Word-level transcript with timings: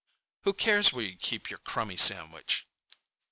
"Who 0.45 0.53
cares 0.53 0.91
where 0.91 1.05
you 1.05 1.15
keep 1.15 1.51
your 1.51 1.59
crumby 1.59 1.95
sandwich?" 1.95 2.65